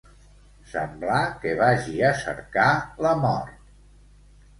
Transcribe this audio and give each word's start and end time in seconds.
Semblar 0.69 1.19
que 1.43 1.51
vagi 1.59 1.93
a 2.07 2.09
cercar 2.21 2.71
la 3.07 3.13
mort. 3.27 3.69